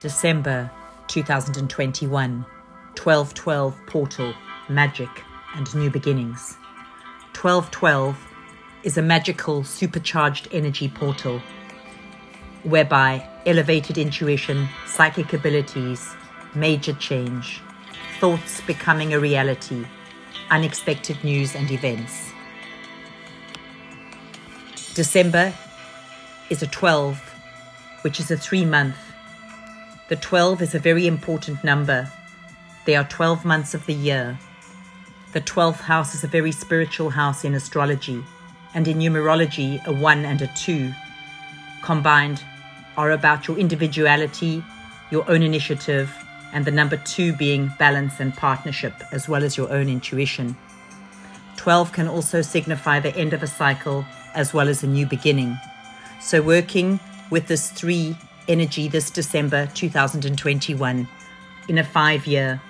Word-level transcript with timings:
December 0.00 0.70
2021 1.06 2.44
1212 3.02 3.86
Portal 3.86 4.34
Magic 4.68 5.08
and 5.54 5.74
New 5.74 5.88
Beginnings. 5.88 6.58
1212 7.32 8.14
is 8.82 8.98
a 8.98 9.02
magical 9.02 9.64
supercharged 9.64 10.48
energy 10.52 10.90
portal 10.90 11.40
whereby 12.62 13.26
elevated 13.46 13.96
intuition, 13.96 14.68
psychic 14.86 15.32
abilities, 15.32 16.14
major 16.54 16.92
change, 16.92 17.62
thoughts 18.20 18.60
becoming 18.66 19.14
a 19.14 19.18
reality, 19.18 19.86
unexpected 20.50 21.16
news 21.24 21.54
and 21.54 21.70
events. 21.70 22.32
December 24.92 25.54
is 26.50 26.62
a 26.62 26.66
12, 26.66 27.18
which 28.02 28.20
is 28.20 28.30
a 28.30 28.36
three 28.36 28.66
month. 28.66 29.05
The 30.08 30.14
12 30.14 30.62
is 30.62 30.72
a 30.72 30.78
very 30.78 31.08
important 31.08 31.64
number. 31.64 32.08
There 32.84 33.00
are 33.00 33.08
12 33.08 33.44
months 33.44 33.74
of 33.74 33.84
the 33.86 33.92
year. 33.92 34.38
The 35.32 35.40
12th 35.40 35.80
house 35.80 36.14
is 36.14 36.22
a 36.22 36.28
very 36.28 36.52
spiritual 36.52 37.10
house 37.10 37.44
in 37.44 37.54
astrology, 37.54 38.22
and 38.72 38.86
in 38.86 38.98
numerology, 38.98 39.84
a 39.84 39.92
1 39.92 40.24
and 40.24 40.42
a 40.42 40.46
2 40.54 40.94
combined 41.82 42.44
are 42.96 43.10
about 43.10 43.48
your 43.48 43.58
individuality, 43.58 44.62
your 45.10 45.28
own 45.28 45.42
initiative, 45.42 46.08
and 46.52 46.64
the 46.64 46.70
number 46.70 46.98
2 46.98 47.32
being 47.32 47.72
balance 47.76 48.20
and 48.20 48.32
partnership, 48.36 48.94
as 49.10 49.28
well 49.28 49.42
as 49.42 49.56
your 49.56 49.72
own 49.72 49.88
intuition. 49.88 50.56
12 51.56 51.92
can 51.92 52.06
also 52.06 52.42
signify 52.42 53.00
the 53.00 53.16
end 53.16 53.32
of 53.32 53.42
a 53.42 53.48
cycle 53.48 54.06
as 54.36 54.54
well 54.54 54.68
as 54.68 54.84
a 54.84 54.86
new 54.86 55.04
beginning. 55.04 55.58
So, 56.20 56.40
working 56.42 57.00
with 57.28 57.48
this 57.48 57.72
3 57.72 58.16
energy 58.48 58.88
this 58.88 59.10
December 59.10 59.66
2021 59.74 61.08
in 61.68 61.78
a 61.78 61.84
five 61.84 62.26
year, 62.26 62.60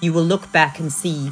you 0.00 0.12
will 0.12 0.24
look 0.24 0.50
back 0.52 0.78
and 0.78 0.92
see 0.92 1.30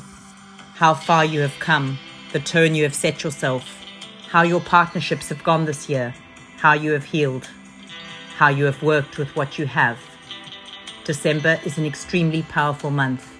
how 0.74 0.92
far 0.92 1.24
you 1.24 1.40
have 1.40 1.58
come, 1.58 1.98
the 2.32 2.40
turn 2.40 2.74
you 2.74 2.82
have 2.82 2.94
set 2.94 3.24
yourself, 3.24 3.84
how 4.28 4.42
your 4.42 4.60
partnerships 4.60 5.28
have 5.30 5.42
gone 5.42 5.64
this 5.64 5.88
year, 5.88 6.14
how 6.58 6.72
you 6.72 6.92
have 6.92 7.04
healed, 7.04 7.48
how 8.36 8.48
you 8.48 8.64
have 8.64 8.82
worked 8.82 9.16
with 9.16 9.34
what 9.34 9.58
you 9.58 9.66
have. 9.66 9.98
December 11.04 11.58
is 11.64 11.78
an 11.78 11.86
extremely 11.86 12.42
powerful 12.42 12.90
month. 12.90 13.32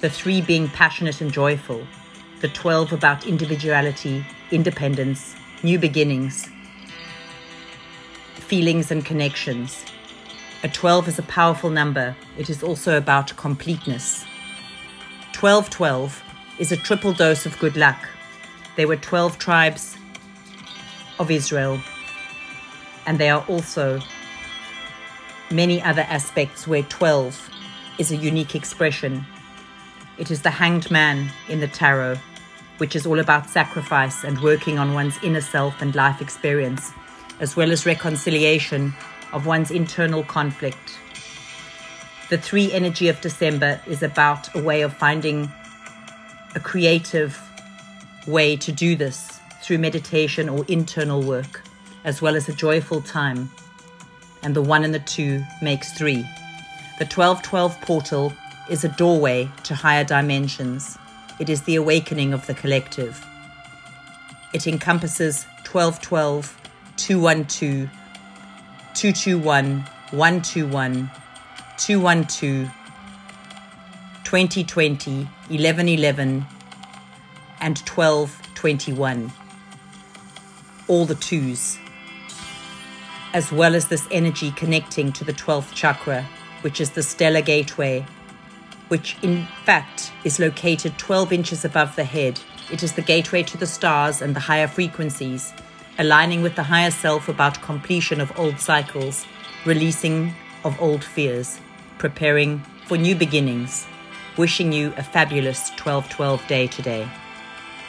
The 0.00 0.10
three 0.10 0.42
being 0.42 0.68
passionate 0.68 1.20
and 1.20 1.32
joyful, 1.32 1.86
the 2.40 2.48
12 2.48 2.92
about 2.92 3.26
individuality, 3.26 4.26
independence, 4.50 5.34
new 5.62 5.78
beginnings, 5.78 6.48
feelings 8.44 8.90
and 8.90 9.04
connections. 9.04 9.84
A 10.62 10.68
12 10.68 11.08
is 11.08 11.18
a 11.18 11.22
powerful 11.22 11.70
number. 11.70 12.14
It 12.38 12.50
is 12.50 12.62
also 12.62 12.96
about 12.96 13.36
completeness. 13.36 14.24
1212 15.38 16.22
is 16.58 16.70
a 16.70 16.76
triple 16.76 17.12
dose 17.12 17.46
of 17.46 17.58
good 17.58 17.76
luck. 17.76 17.98
There 18.76 18.86
were 18.86 18.96
12 18.96 19.38
tribes 19.38 19.96
of 21.18 21.30
Israel, 21.30 21.80
and 23.06 23.18
there 23.18 23.34
are 23.34 23.44
also 23.48 24.00
many 25.50 25.82
other 25.82 26.02
aspects 26.02 26.66
where 26.66 26.82
12 26.82 27.50
is 27.98 28.10
a 28.10 28.16
unique 28.16 28.54
expression. 28.54 29.24
It 30.18 30.30
is 30.30 30.42
the 30.42 30.50
hanged 30.50 30.90
man 30.90 31.30
in 31.48 31.60
the 31.60 31.68
tarot, 31.68 32.16
which 32.78 32.94
is 32.94 33.06
all 33.06 33.20
about 33.20 33.48
sacrifice 33.48 34.24
and 34.24 34.40
working 34.40 34.78
on 34.78 34.94
one's 34.94 35.18
inner 35.22 35.40
self 35.40 35.80
and 35.80 35.94
life 35.94 36.20
experience, 36.20 36.92
as 37.40 37.56
well 37.56 37.70
as 37.70 37.86
reconciliation 37.86 38.92
of 39.32 39.46
one's 39.46 39.70
internal 39.70 40.22
conflict. 40.22 40.98
The 42.30 42.38
three 42.38 42.72
energy 42.72 43.08
of 43.08 43.20
December 43.20 43.80
is 43.86 44.02
about 44.02 44.54
a 44.54 44.62
way 44.62 44.82
of 44.82 44.96
finding 44.96 45.50
a 46.54 46.60
creative 46.60 47.40
way 48.26 48.56
to 48.56 48.72
do 48.72 48.96
this 48.96 49.40
through 49.62 49.78
meditation 49.78 50.48
or 50.48 50.64
internal 50.68 51.22
work, 51.22 51.62
as 52.04 52.22
well 52.22 52.36
as 52.36 52.48
a 52.48 52.52
joyful 52.52 53.02
time. 53.02 53.50
And 54.42 54.54
the 54.54 54.62
one 54.62 54.84
and 54.84 54.94
the 54.94 55.00
two 55.00 55.42
makes 55.62 55.92
three. 55.92 56.22
The 56.98 57.06
1212 57.06 57.80
portal 57.80 58.32
is 58.70 58.84
a 58.84 58.88
doorway 58.88 59.50
to 59.64 59.74
higher 59.74 60.04
dimensions. 60.04 60.96
It 61.40 61.48
is 61.48 61.62
the 61.62 61.76
awakening 61.76 62.32
of 62.32 62.46
the 62.46 62.54
collective. 62.54 63.24
It 64.52 64.66
encompasses 64.66 65.44
1212, 65.70 66.56
212, 66.96 67.90
221, 68.94 69.80
121, 70.10 71.10
212, 71.76 72.70
2020, 74.24 75.24
1111, 75.48 76.46
and 77.60 77.78
1221. 77.78 79.32
All 80.86 81.04
the 81.06 81.14
twos. 81.14 81.78
As 83.32 83.50
well 83.50 83.74
as 83.74 83.88
this 83.88 84.06
energy 84.10 84.52
connecting 84.52 85.12
to 85.12 85.24
the 85.24 85.32
12th 85.32 85.74
chakra, 85.74 86.26
which 86.60 86.80
is 86.80 86.90
the 86.90 87.02
stellar 87.02 87.40
gateway, 87.42 88.06
which 88.88 89.16
in 89.22 89.46
fact 89.64 90.12
is 90.24 90.38
located 90.38 90.96
12 90.98 91.32
inches 91.32 91.64
above 91.64 91.96
the 91.96 92.04
head. 92.04 92.40
It 92.70 92.82
is 92.82 92.92
the 92.92 93.02
gateway 93.02 93.42
to 93.42 93.56
the 93.56 93.66
stars 93.66 94.22
and 94.22 94.36
the 94.36 94.40
higher 94.40 94.68
frequencies, 94.68 95.52
aligning 95.98 96.42
with 96.42 96.54
the 96.56 96.62
higher 96.62 96.90
self 96.90 97.28
about 97.28 97.62
completion 97.62 98.20
of 98.20 98.36
old 98.38 98.58
cycles, 98.58 99.26
releasing 99.64 100.34
of 100.64 100.80
old 100.80 101.04
fears, 101.04 101.60
preparing 101.98 102.62
for 102.86 102.96
new 102.96 103.14
beginnings. 103.14 103.86
Wishing 104.36 104.72
you 104.72 104.92
a 104.96 105.02
fabulous 105.02 105.70
1212 105.70 106.46
day 106.48 106.66
today. 106.66 107.08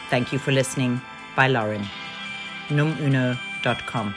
Thank 0.09 0.31
you 0.31 0.39
for 0.39 0.51
listening. 0.51 1.01
By 1.35 1.47
Lauren. 1.47 1.85
numuno.com. 2.69 4.15